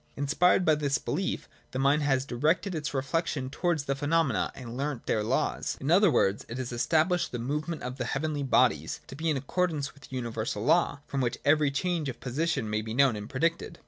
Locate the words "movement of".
7.37-7.99